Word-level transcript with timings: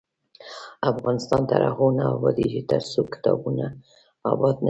افغانستان 0.91 1.41
تر 1.49 1.61
هغو 1.69 1.87
نه 1.97 2.05
ابادیږي، 2.15 2.61
ترڅو 2.71 3.01
کتابتونونه 3.13 3.65
اباد 4.31 4.55
نشي. 4.57 4.59